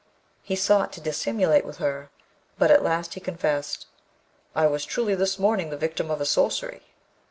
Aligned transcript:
He 0.41 0.55
sought 0.55 0.91
to 0.93 0.99
dissimulate 0.99 1.63
with 1.63 1.77
her, 1.77 2.09
but 2.57 2.71
at 2.71 2.81
last 2.81 3.13
he 3.13 3.19
confessed, 3.19 3.85
'I 4.55 4.65
was 4.65 4.83
truly 4.83 5.13
this 5.13 5.37
morning 5.37 5.69
the 5.69 5.77
victim 5.77 6.09
of 6.09 6.19
a 6.19 6.25
sorcery.' 6.25 6.81